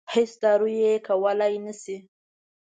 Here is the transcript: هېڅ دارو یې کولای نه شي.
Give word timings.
هېڅ 0.13 0.31
دارو 0.43 0.67
یې 0.79 0.91
کولای 1.07 1.53
نه 1.65 1.73
شي. 1.81 1.97